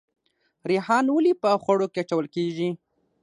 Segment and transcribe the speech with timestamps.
[0.69, 2.69] ریحان ولې په خوړو کې اچول کیږي؟